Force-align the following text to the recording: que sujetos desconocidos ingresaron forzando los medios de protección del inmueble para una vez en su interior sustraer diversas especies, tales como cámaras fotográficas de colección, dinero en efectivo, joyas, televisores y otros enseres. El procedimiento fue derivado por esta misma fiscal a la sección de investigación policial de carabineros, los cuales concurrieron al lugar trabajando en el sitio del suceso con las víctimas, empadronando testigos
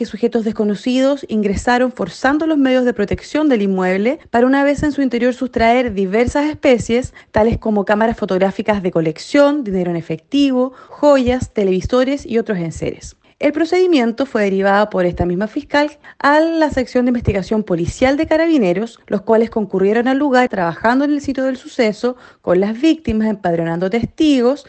que 0.00 0.06
sujetos 0.06 0.46
desconocidos 0.46 1.26
ingresaron 1.28 1.92
forzando 1.92 2.46
los 2.46 2.56
medios 2.56 2.86
de 2.86 2.94
protección 2.94 3.50
del 3.50 3.60
inmueble 3.60 4.18
para 4.30 4.46
una 4.46 4.64
vez 4.64 4.82
en 4.82 4.92
su 4.92 5.02
interior 5.02 5.34
sustraer 5.34 5.92
diversas 5.92 6.46
especies, 6.46 7.12
tales 7.32 7.58
como 7.58 7.84
cámaras 7.84 8.16
fotográficas 8.16 8.82
de 8.82 8.92
colección, 8.92 9.62
dinero 9.62 9.90
en 9.90 9.98
efectivo, 9.98 10.72
joyas, 10.88 11.52
televisores 11.52 12.24
y 12.24 12.38
otros 12.38 12.56
enseres. 12.56 13.18
El 13.40 13.52
procedimiento 13.52 14.26
fue 14.26 14.42
derivado 14.44 14.90
por 14.90 15.06
esta 15.06 15.24
misma 15.24 15.48
fiscal 15.48 15.90
a 16.18 16.40
la 16.40 16.68
sección 16.68 17.06
de 17.06 17.08
investigación 17.08 17.62
policial 17.62 18.18
de 18.18 18.26
carabineros, 18.26 19.00
los 19.06 19.22
cuales 19.22 19.48
concurrieron 19.48 20.08
al 20.08 20.18
lugar 20.18 20.50
trabajando 20.50 21.06
en 21.06 21.12
el 21.12 21.22
sitio 21.22 21.44
del 21.44 21.56
suceso 21.56 22.16
con 22.42 22.60
las 22.60 22.78
víctimas, 22.78 23.28
empadronando 23.28 23.88
testigos 23.88 24.66